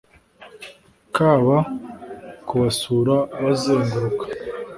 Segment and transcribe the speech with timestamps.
[1.15, 1.57] Kaba
[2.47, 4.25] kubasura bazenguruka